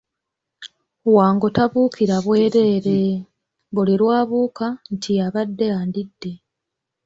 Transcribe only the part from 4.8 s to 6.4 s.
nti abadde andidde.